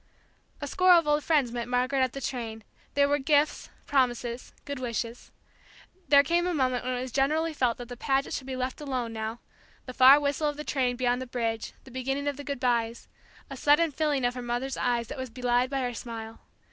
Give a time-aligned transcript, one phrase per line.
[0.61, 2.63] A score of old friends met Margaret at the train;
[2.95, 5.29] there were gifts, promises, good wishes.
[6.07, 8.81] There came a moment when it was generally felt that the Pagets should be left
[8.81, 9.41] alone, now
[9.85, 13.07] the far whistle of the train beyond the bridge the beginning of good byes
[13.47, 16.39] a sudden filling of the mother's eyes that was belied by her smile.